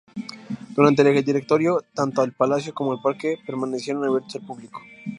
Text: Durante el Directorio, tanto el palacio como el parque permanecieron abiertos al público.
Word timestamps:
Durante 0.73 1.03
el 1.03 1.23
Directorio, 1.23 1.83
tanto 1.93 2.23
el 2.23 2.31
palacio 2.33 2.73
como 2.73 2.91
el 2.93 3.01
parque 3.03 3.37
permanecieron 3.45 4.03
abiertos 4.03 4.37
al 4.37 4.47
público. 4.47 4.81